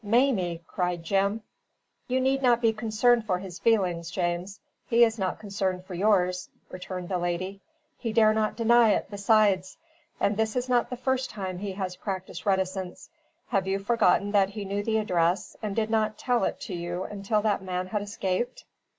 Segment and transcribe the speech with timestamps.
[0.03, 1.43] "Mamie!" cried Jim.
[2.07, 6.49] "You need not be concerned for his feelings, James; he is not concerned for yours,"
[6.71, 7.61] returned the lady.
[7.99, 9.77] "He dare not deny it, besides.
[10.19, 13.11] And this is not the first time he has practised reticence.
[13.49, 17.43] Have you forgotten that he knew the address, and did not tell it you until
[17.43, 18.65] that man had escaped?"